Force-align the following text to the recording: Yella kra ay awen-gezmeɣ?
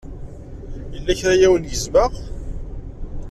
Yella 0.93 1.13
kra 1.19 1.31
ay 1.35 1.45
awen-gezmeɣ? 1.47 2.11